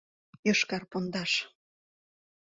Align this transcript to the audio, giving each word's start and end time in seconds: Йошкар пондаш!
Йошкар 0.47 0.83
пондаш! 0.91 1.31